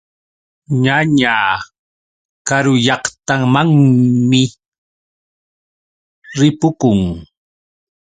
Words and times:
Ñañaa 0.83 1.53
karu 2.47 2.73
llaqtamanmi 2.85 4.43
ripukun. 6.39 6.99